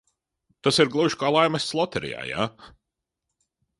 Tas 0.67 0.79
ir 0.83 0.89
gluži 0.95 1.19
kā 1.23 1.29
laimests 1.35 1.77
loterijā, 1.81 2.25
ja? 2.33 2.49